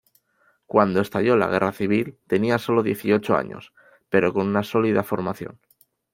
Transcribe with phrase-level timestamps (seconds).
[0.65, 3.71] Cuando estalló la Guerra Civil tenía solo dieciocho años,
[4.09, 5.59] pero con una sólida formación.